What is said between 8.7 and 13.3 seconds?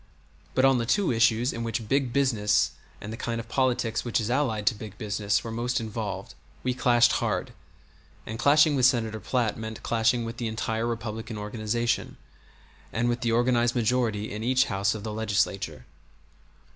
with Senator Platt meant clashing with the entire Republican organization, and with